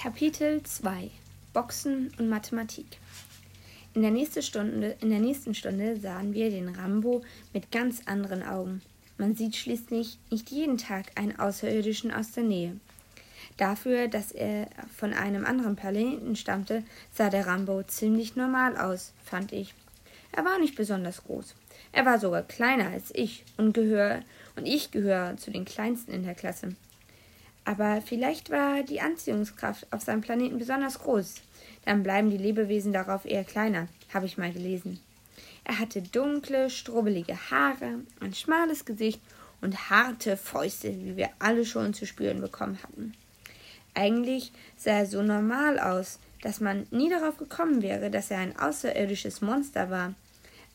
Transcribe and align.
Kapitel 0.00 0.62
2 0.62 1.10
Boxen 1.52 2.12
und 2.20 2.28
Mathematik 2.28 2.86
in 3.94 4.02
der, 4.02 4.12
nächsten 4.12 4.42
Stunde, 4.42 4.96
in 5.00 5.10
der 5.10 5.18
nächsten 5.18 5.56
Stunde 5.56 5.98
sahen 5.98 6.34
wir 6.34 6.50
den 6.50 6.68
Rambo 6.68 7.22
mit 7.52 7.72
ganz 7.72 8.02
anderen 8.06 8.44
Augen. 8.44 8.80
Man 9.16 9.34
sieht 9.34 9.56
schließlich 9.56 10.20
nicht 10.30 10.50
jeden 10.52 10.78
Tag 10.78 11.06
einen 11.18 11.36
Außerirdischen 11.36 12.14
aus 12.14 12.30
der 12.30 12.44
Nähe. 12.44 12.76
Dafür, 13.56 14.06
dass 14.06 14.30
er 14.30 14.68
von 14.96 15.12
einem 15.12 15.44
anderen 15.44 15.74
Planeten 15.74 16.36
stammte, 16.36 16.84
sah 17.12 17.28
der 17.28 17.48
Rambo 17.48 17.82
ziemlich 17.82 18.36
normal 18.36 18.76
aus, 18.76 19.12
fand 19.24 19.52
ich. 19.52 19.74
Er 20.30 20.44
war 20.44 20.60
nicht 20.60 20.76
besonders 20.76 21.24
groß. 21.24 21.56
Er 21.90 22.06
war 22.06 22.20
sogar 22.20 22.44
kleiner 22.44 22.90
als 22.90 23.10
ich 23.12 23.44
und, 23.56 23.72
gehör, 23.72 24.20
und 24.54 24.64
ich 24.64 24.92
gehöre 24.92 25.36
zu 25.38 25.50
den 25.50 25.64
kleinsten 25.64 26.12
in 26.12 26.22
der 26.22 26.36
Klasse. 26.36 26.76
Aber 27.68 28.00
vielleicht 28.00 28.48
war 28.48 28.82
die 28.82 29.02
Anziehungskraft 29.02 29.92
auf 29.92 30.00
seinem 30.00 30.22
Planeten 30.22 30.56
besonders 30.56 31.00
groß. 31.00 31.34
Dann 31.84 32.02
bleiben 32.02 32.30
die 32.30 32.38
Lebewesen 32.38 32.94
darauf 32.94 33.26
eher 33.26 33.44
kleiner, 33.44 33.88
habe 34.14 34.24
ich 34.24 34.38
mal 34.38 34.50
gelesen. 34.50 35.00
Er 35.64 35.78
hatte 35.78 36.00
dunkle, 36.00 36.70
strubbelige 36.70 37.36
Haare, 37.50 37.98
ein 38.20 38.32
schmales 38.32 38.86
Gesicht 38.86 39.20
und 39.60 39.90
harte 39.90 40.38
Fäuste, 40.38 40.88
wie 41.04 41.18
wir 41.18 41.28
alle 41.40 41.66
schon 41.66 41.92
zu 41.92 42.06
spüren 42.06 42.40
bekommen 42.40 42.78
hatten. 42.82 43.12
Eigentlich 43.92 44.50
sah 44.78 45.00
er 45.00 45.06
so 45.06 45.22
normal 45.22 45.78
aus, 45.78 46.20
dass 46.40 46.60
man 46.60 46.86
nie 46.90 47.10
darauf 47.10 47.36
gekommen 47.36 47.82
wäre, 47.82 48.10
dass 48.10 48.30
er 48.30 48.38
ein 48.38 48.58
außerirdisches 48.58 49.42
Monster 49.42 49.90
war. 49.90 50.14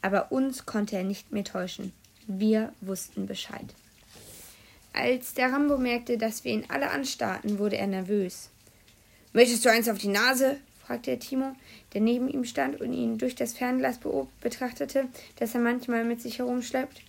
Aber 0.04 0.32
uns 0.32 0.68
konnte 0.68 0.96
er 0.98 1.04
nicht 1.04 1.32
mehr 1.32 1.44
täuschen. 1.44 1.92
Wir 2.28 2.72
wussten 2.82 3.26
Bescheid. 3.26 3.74
Als 4.94 5.34
der 5.34 5.52
Rambo 5.52 5.78
merkte, 5.78 6.18
dass 6.18 6.44
wir 6.44 6.54
ihn 6.54 6.66
alle 6.70 6.92
anstarrten, 6.92 7.58
wurde 7.58 7.78
er 7.78 7.88
nervös. 7.88 8.50
Möchtest 9.34 9.66
du 9.66 9.70
eins 9.70 9.90
auf 9.90 9.98
die 9.98 10.08
Nase? 10.08 10.58
fragte 10.86 11.12
er 11.12 11.20
Timo, 11.20 11.56
der 11.94 12.02
neben 12.02 12.30
ihm 12.30 12.46
stand 12.46 12.80
und 12.80 12.94
ihn 12.94 13.18
durch 13.18 13.36
das 13.36 13.54
Fernglas 13.54 14.00
betrachtete, 14.42 15.08
das 15.38 15.56
er 15.56 15.62
manchmal 15.62 16.04
mit 16.04 16.22
sich 16.22 16.40
herumschleppt. 16.40 17.02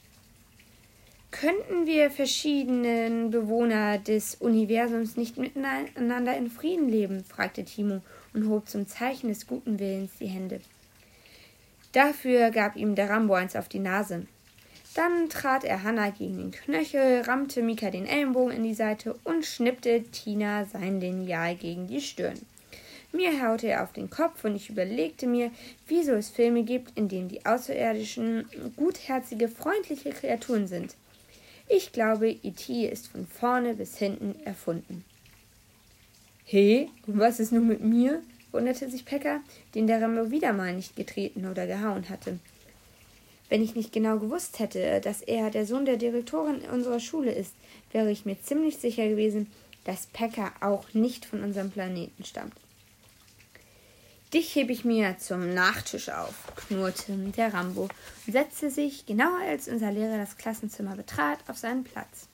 Könnten 1.30 1.84
wir 1.86 2.10
verschiedenen 2.10 3.30
Bewohner 3.30 3.98
des 3.98 4.36
Universums 4.36 5.16
nicht 5.16 5.36
miteinander 5.36 6.36
in 6.36 6.48
Frieden 6.48 6.88
leben? 6.88 7.24
fragte 7.24 7.64
Timo 7.64 8.00
und 8.32 8.48
hob 8.48 8.68
zum 8.68 8.86
Zeichen 8.86 9.28
des 9.28 9.46
guten 9.46 9.78
Willens 9.78 10.12
die 10.20 10.26
Hände. 10.26 10.60
Dafür 11.92 12.50
gab 12.50 12.76
ihm 12.76 12.94
der 12.94 13.10
Rambo 13.10 13.34
eins 13.34 13.56
auf 13.56 13.68
die 13.68 13.80
Nase. 13.80 14.26
Dann 14.94 15.28
trat 15.28 15.64
er 15.64 15.82
Hanna 15.82 16.10
gegen 16.10 16.38
den 16.38 16.50
Knöchel, 16.52 17.22
rammte 17.22 17.62
Mika 17.62 17.90
den 17.90 18.06
Ellenbogen 18.06 18.56
in 18.56 18.62
die 18.62 18.74
Seite 18.74 19.18
und 19.24 19.44
schnippte 19.44 20.04
Tina 20.04 20.64
sein 20.66 21.00
Lineal 21.00 21.56
gegen 21.56 21.88
die 21.88 22.00
Stirn. 22.00 22.38
Mir 23.12 23.46
haute 23.46 23.68
er 23.68 23.82
auf 23.82 23.92
den 23.92 24.10
Kopf 24.10 24.44
und 24.44 24.56
ich 24.56 24.70
überlegte 24.70 25.26
mir, 25.26 25.50
wieso 25.86 26.12
es 26.12 26.30
Filme 26.30 26.64
gibt, 26.64 26.96
in 26.96 27.08
denen 27.08 27.28
die 27.28 27.44
Außerirdischen 27.46 28.46
gutherzige, 28.76 29.48
freundliche 29.48 30.10
Kreaturen 30.10 30.66
sind. 30.66 30.96
Ich 31.68 31.92
glaube, 31.92 32.28
E.T. 32.30 32.88
ist 32.88 33.08
von 33.08 33.26
vorne 33.26 33.74
bis 33.74 33.98
hinten 33.98 34.34
erfunden. 34.44 35.04
He, 36.44 36.90
und 37.06 37.18
was 37.18 37.40
ist 37.40 37.52
nun 37.52 37.68
mit 37.68 37.80
mir? 37.80 38.22
wunderte 38.52 38.88
sich 38.88 39.04
Pekka, 39.04 39.40
den 39.74 39.86
der 39.86 40.00
Rambo 40.00 40.30
wieder 40.30 40.52
mal 40.52 40.74
nicht 40.74 40.94
getreten 40.94 41.46
oder 41.46 41.66
gehauen 41.66 42.08
hatte. 42.08 42.38
Wenn 43.54 43.62
ich 43.62 43.76
nicht 43.76 43.92
genau 43.92 44.18
gewusst 44.18 44.58
hätte, 44.58 45.00
dass 45.00 45.22
er 45.22 45.48
der 45.48 45.64
Sohn 45.64 45.84
der 45.84 45.96
Direktorin 45.96 46.62
unserer 46.72 46.98
Schule 46.98 47.30
ist, 47.30 47.54
wäre 47.92 48.10
ich 48.10 48.24
mir 48.24 48.36
ziemlich 48.42 48.78
sicher 48.78 49.06
gewesen, 49.06 49.46
dass 49.84 50.08
Pekka 50.08 50.52
auch 50.60 50.92
nicht 50.92 51.24
von 51.24 51.44
unserem 51.44 51.70
Planeten 51.70 52.24
stammt. 52.24 52.56
Dich 54.32 54.56
hebe 54.56 54.72
ich 54.72 54.84
mir 54.84 55.18
zum 55.18 55.54
Nachtisch 55.54 56.08
auf, 56.08 56.34
knurrte 56.56 57.12
der 57.12 57.54
Rambo 57.54 57.82
und 58.26 58.32
setzte 58.32 58.70
sich, 58.70 59.06
genau 59.06 59.30
als 59.48 59.68
unser 59.68 59.92
Lehrer 59.92 60.18
das 60.18 60.36
Klassenzimmer 60.36 60.96
betrat, 60.96 61.38
auf 61.46 61.56
seinen 61.56 61.84
Platz. 61.84 62.26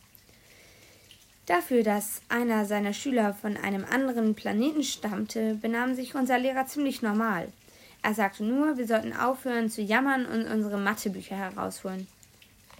Dafür, 1.45 1.83
dass 1.83 2.23
einer 2.31 2.65
seiner 2.65 2.95
Schüler 2.95 3.35
von 3.35 3.59
einem 3.59 3.85
anderen 3.85 4.35
Planeten 4.35 4.85
stammte, 4.85 5.57
benahm 5.57 5.95
sich 5.95 6.15
unser 6.15 6.39
Lehrer 6.39 6.67
ziemlich 6.67 7.03
normal. 7.03 7.53
Er 8.03 8.15
sagte 8.15 8.45
nur, 8.45 8.77
wir 8.77 8.87
sollten 8.87 9.13
aufhören 9.13 9.71
zu 9.71 9.83
jammern 9.83 10.27
und 10.27 10.47
unsere 10.47 10.79
Mathebücher 10.79 11.37
herausholen. 11.37 12.07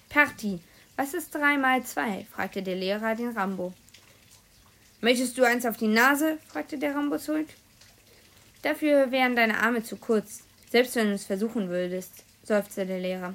Party, 0.09 0.61
was 0.97 1.15
ist 1.15 1.35
drei 1.35 1.57
mal 1.57 1.83
zwei? 1.85 2.27
fragte 2.31 2.63
der 2.63 2.77
Lehrer 2.77 3.15
den 3.15 3.31
Rambo. 3.31 3.73
Möchtest 5.01 5.39
du 5.39 5.45
eins 5.45 5.67
auf 5.67 5.77
die 5.77 5.89
Nase? 5.89 6.39
fragte 6.49 6.79
der 6.79 6.95
Rambo 6.95 7.19
zurück. 7.19 7.49
Dafür 8.63 9.11
wären 9.11 9.37
deine 9.37 9.59
Arme 9.59 9.83
zu 9.83 9.97
kurz, 9.97 10.43
selbst 10.71 10.97
wenn 10.97 11.09
du 11.09 11.15
es 11.15 11.25
versuchen 11.25 11.69
würdest, 11.69 12.25
seufzte 12.43 12.87
der 12.87 13.01
Lehrer. 13.01 13.35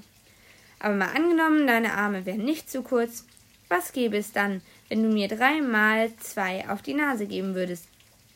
Aber 0.79 0.94
mal 0.94 1.16
angenommen, 1.16 1.66
deine 1.66 1.94
Arme 1.94 2.25
wären 2.25 2.45
nicht 2.45 2.69
zu 2.69 2.84
kurz. 2.84 3.25
Was 3.69 3.94
gäbe 3.94 4.18
es 4.18 4.31
dann, 4.31 4.62
wenn 4.90 5.01
du 5.01 5.09
mir 5.09 5.28
drei 5.28 5.62
mal 5.62 6.16
zwei 6.18 6.69
auf 6.69 6.81
die 6.81 6.94
Nase 6.94 7.25
geben 7.25 7.56
würdest? 7.56 7.88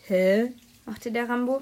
Hä? 0.07 0.51
machte 0.85 1.11
der 1.11 1.29
Rambo. 1.29 1.61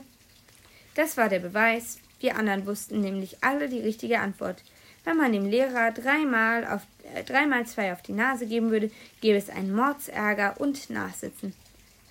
Das 0.98 1.16
war 1.16 1.30
der 1.30 1.38
Beweis. 1.38 2.00
Wir 2.20 2.38
anderen 2.38 2.66
wussten 2.66 3.02
nämlich 3.02 3.44
alle 3.44 3.70
die 3.70 3.82
richtige 3.82 4.20
Antwort. 4.20 4.64
Wenn 5.06 5.16
man 5.16 5.32
dem 5.32 5.46
Lehrer 5.46 5.92
dreimal, 5.92 6.66
auf, 6.66 6.82
äh, 7.14 7.24
dreimal 7.24 7.68
zwei 7.68 7.94
auf 7.94 8.02
die 8.02 8.14
Nase 8.14 8.48
geben 8.48 8.72
würde, 8.72 8.90
gäbe 9.22 9.38
es 9.38 9.52
einen 9.52 9.76
Mordsärger 9.76 10.60
und 10.60 10.90
Nachsitzen. 10.90 11.54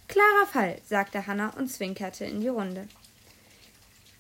Klarer 0.07 0.47
Fall, 0.47 0.79
sagte 0.87 1.27
Hanna 1.27 1.53
und 1.59 1.69
zwinkerte 1.69 2.27
in 2.27 2.41
die 2.41 2.47
Runde. 2.47 2.87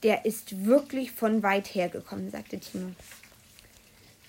Der 0.02 0.24
ist 0.24 0.66
wirklich 0.66 1.12
von 1.12 1.44
weit 1.44 1.72
hergekommen, 1.72 2.32
sagte 2.32 2.58
Timo. 2.58 2.90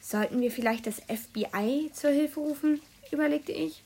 Sollten 0.03 0.39
wir 0.39 0.51
vielleicht 0.51 0.85
das 0.85 1.01
FBI 1.01 1.89
zur 1.93 2.11
Hilfe 2.11 2.41
rufen? 2.41 2.79
überlegte 3.11 3.53
ich. 3.53 3.81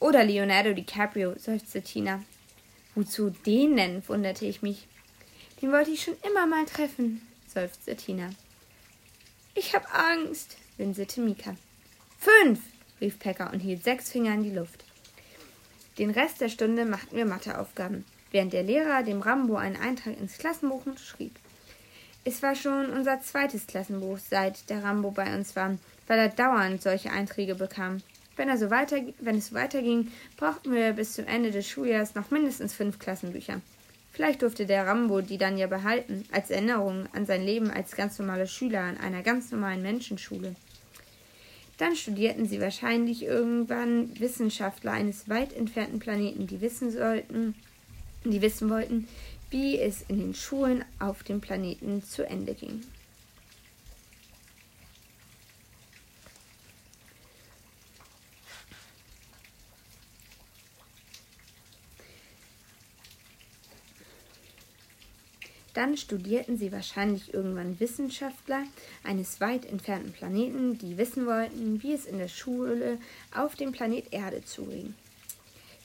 Oder 0.00 0.24
Leonardo 0.24 0.72
DiCaprio, 0.72 1.34
seufzte 1.38 1.82
Tina. 1.82 2.24
Wozu 2.94 3.28
den 3.44 3.76
denn? 3.76 4.02
wunderte 4.08 4.46
ich 4.46 4.62
mich. 4.62 4.88
Den 5.60 5.72
wollte 5.72 5.90
ich 5.90 6.04
schon 6.04 6.16
immer 6.24 6.46
mal 6.46 6.64
treffen, 6.66 7.26
seufzte 7.52 7.96
Tina. 7.96 8.30
Ich 9.54 9.74
hab 9.74 9.92
Angst, 9.92 10.56
winselte 10.76 11.20
Mika. 11.20 11.56
Fünf, 12.18 12.60
rief 13.00 13.18
Pekka 13.18 13.50
und 13.50 13.60
hielt 13.60 13.82
sechs 13.82 14.10
Finger 14.10 14.34
in 14.34 14.44
die 14.44 14.54
Luft. 14.54 14.84
Den 15.98 16.10
Rest 16.10 16.40
der 16.40 16.48
Stunde 16.48 16.84
machten 16.84 17.16
wir 17.16 17.26
Matheaufgaben, 17.26 18.04
während 18.30 18.52
der 18.52 18.62
Lehrer 18.62 19.02
dem 19.02 19.20
Rambo 19.20 19.56
einen 19.56 19.76
Eintrag 19.76 20.16
ins 20.16 20.38
Klassenbuch 20.38 20.82
schrieb. 20.96 21.34
Es 22.24 22.40
war 22.42 22.54
schon 22.54 22.90
unser 22.90 23.20
zweites 23.20 23.66
Klassenbuch, 23.66 24.18
seit 24.18 24.70
der 24.70 24.84
Rambo 24.84 25.10
bei 25.10 25.34
uns 25.34 25.56
war, 25.56 25.76
weil 26.06 26.18
er 26.18 26.28
dauernd 26.28 26.82
solche 26.82 27.10
Einträge 27.10 27.56
bekam. 27.56 28.00
Wenn, 28.36 28.56
so 28.56 28.70
weiter, 28.70 28.98
wenn 29.18 29.38
es 29.38 29.48
so 29.48 29.54
weiterging, 29.56 30.12
brauchten 30.36 30.72
wir 30.72 30.92
bis 30.92 31.14
zum 31.14 31.26
Ende 31.26 31.50
des 31.50 31.68
Schuljahres 31.68 32.14
noch 32.14 32.30
mindestens 32.30 32.74
fünf 32.74 33.00
Klassenbücher. 33.00 33.60
Vielleicht 34.18 34.42
durfte 34.42 34.66
der 34.66 34.84
Rambo 34.84 35.20
die 35.20 35.38
dann 35.38 35.58
ja 35.58 35.68
behalten, 35.68 36.24
als 36.32 36.50
Erinnerung 36.50 37.06
an 37.12 37.24
sein 37.24 37.44
Leben 37.44 37.70
als 37.70 37.94
ganz 37.94 38.18
normaler 38.18 38.48
Schüler 38.48 38.80
an 38.80 38.96
einer 38.96 39.22
ganz 39.22 39.52
normalen 39.52 39.80
Menschenschule. 39.80 40.56
Dann 41.76 41.94
studierten 41.94 42.44
sie 42.44 42.60
wahrscheinlich 42.60 43.22
irgendwann 43.22 44.18
Wissenschaftler 44.18 44.90
eines 44.90 45.28
weit 45.28 45.52
entfernten 45.52 46.00
Planeten, 46.00 46.48
die 46.48 46.60
wissen 46.60 46.90
sollten, 46.90 47.54
die 48.24 48.42
wissen 48.42 48.68
wollten, 48.70 49.06
wie 49.50 49.78
es 49.78 50.02
in 50.08 50.18
den 50.18 50.34
Schulen 50.34 50.84
auf 50.98 51.22
dem 51.22 51.40
Planeten 51.40 52.02
zu 52.02 52.26
Ende 52.26 52.54
ging. 52.54 52.82
Dann 65.78 65.96
studierten 65.96 66.58
sie 66.58 66.72
wahrscheinlich 66.72 67.32
irgendwann 67.32 67.78
Wissenschaftler 67.78 68.64
eines 69.04 69.40
weit 69.40 69.64
entfernten 69.64 70.10
Planeten, 70.10 70.76
die 70.76 70.98
wissen 70.98 71.24
wollten, 71.24 71.80
wie 71.84 71.92
es 71.92 72.04
in 72.04 72.18
der 72.18 72.26
Schule 72.26 72.98
auf 73.32 73.54
dem 73.54 73.70
Planet 73.70 74.12
Erde 74.12 74.44
zuging. 74.44 74.94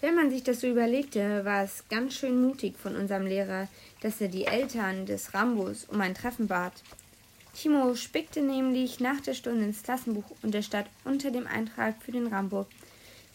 Wenn 0.01 0.15
man 0.15 0.31
sich 0.31 0.41
das 0.41 0.61
so 0.61 0.67
überlegte, 0.67 1.45
war 1.45 1.63
es 1.63 1.83
ganz 1.89 2.15
schön 2.15 2.41
mutig 2.41 2.75
von 2.75 2.95
unserem 2.95 3.27
Lehrer, 3.27 3.67
dass 4.01 4.19
er 4.19 4.29
die 4.29 4.45
Eltern 4.45 5.05
des 5.05 5.35
Rambos 5.35 5.85
um 5.85 6.01
ein 6.01 6.15
Treffen 6.15 6.47
bat. 6.47 6.73
Timo 7.53 7.93
spickte 7.93 8.41
nämlich 8.41 8.99
nach 8.99 9.21
der 9.21 9.35
Stunde 9.35 9.65
ins 9.65 9.83
Klassenbuch 9.83 10.35
und 10.41 10.55
er 10.55 10.63
stand 10.63 10.87
unter 11.05 11.29
dem 11.29 11.45
Eintrag 11.45 12.01
für 12.01 12.11
den 12.11 12.25
Rambo. 12.25 12.65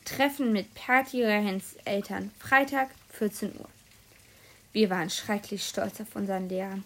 Treffen 0.04 0.52
mit 0.52 0.74
Perti 0.74 1.24
Rahens 1.24 1.76
Eltern, 1.84 2.32
Freitag, 2.40 2.88
14 3.12 3.52
Uhr. 3.60 3.68
Wir 4.72 4.90
waren 4.90 5.10
schrecklich 5.10 5.66
stolz 5.66 6.00
auf 6.00 6.14
unseren 6.14 6.48
Lehrer. 6.48 6.78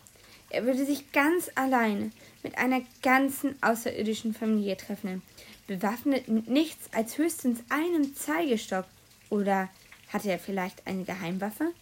Er 0.50 0.64
würde 0.66 0.84
sich 0.84 1.12
ganz 1.12 1.50
alleine 1.54 2.10
mit 2.42 2.58
einer 2.58 2.82
ganzen 3.02 3.60
außerirdischen 3.62 4.34
Familie 4.34 4.76
treffen, 4.76 5.22
bewaffnet 5.66 6.28
mit 6.28 6.48
nichts 6.48 6.92
als 6.92 7.16
höchstens 7.16 7.60
einem 7.70 8.14
Zeigestock. 8.14 8.84
Oder 9.30 9.70
hatte 10.12 10.30
er 10.30 10.38
vielleicht 10.38 10.86
eine 10.86 11.04
Geheimwaffe? 11.04 11.72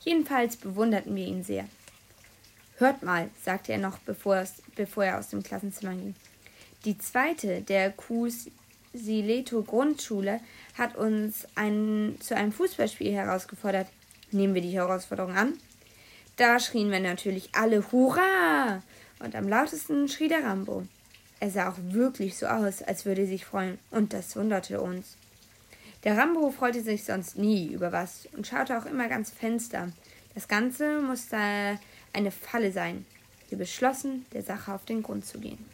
Jedenfalls 0.00 0.56
bewunderten 0.56 1.16
wir 1.16 1.26
ihn 1.26 1.42
sehr. 1.42 1.66
Hört 2.76 3.02
mal, 3.02 3.30
sagte 3.42 3.72
er 3.72 3.78
noch, 3.78 3.98
bevor, 3.98 4.44
bevor 4.74 5.04
er 5.04 5.18
aus 5.18 5.28
dem 5.30 5.42
Klassenzimmer 5.42 5.94
ging. 5.94 6.14
Die 6.84 6.98
zweite 6.98 7.62
der 7.62 7.90
Kusileto 7.92 9.62
Grundschule 9.62 10.40
hat 10.76 10.96
uns 10.96 11.46
ein, 11.54 12.16
zu 12.20 12.36
einem 12.36 12.52
Fußballspiel 12.52 13.12
herausgefordert. 13.12 13.86
Nehmen 14.34 14.54
wir 14.54 14.62
die 14.62 14.70
Herausforderung 14.70 15.36
an? 15.36 15.52
Da 16.36 16.58
schrien 16.58 16.90
wir 16.90 16.98
natürlich 16.98 17.50
alle 17.52 17.92
Hurra! 17.92 18.82
Und 19.20 19.36
am 19.36 19.48
lautesten 19.48 20.08
schrie 20.08 20.26
der 20.26 20.42
Rambo. 20.42 20.82
Er 21.38 21.50
sah 21.50 21.70
auch 21.70 21.76
wirklich 21.78 22.36
so 22.36 22.46
aus, 22.46 22.82
als 22.82 23.04
würde 23.04 23.20
er 23.22 23.28
sich 23.28 23.44
freuen, 23.44 23.78
und 23.92 24.12
das 24.12 24.34
wunderte 24.34 24.80
uns. 24.80 25.16
Der 26.02 26.18
Rambo 26.18 26.50
freute 26.50 26.82
sich 26.82 27.04
sonst 27.04 27.38
nie 27.38 27.68
über 27.68 27.92
was 27.92 28.26
und 28.36 28.44
schaute 28.44 28.76
auch 28.76 28.86
immer 28.86 29.08
ganz 29.08 29.30
Fenster. 29.30 29.92
Das 30.34 30.48
Ganze 30.48 31.00
musste 31.00 31.78
eine 32.12 32.32
Falle 32.32 32.72
sein. 32.72 33.06
Wir 33.50 33.58
beschlossen, 33.58 34.26
der 34.32 34.42
Sache 34.42 34.74
auf 34.74 34.84
den 34.84 35.04
Grund 35.04 35.24
zu 35.24 35.38
gehen. 35.38 35.64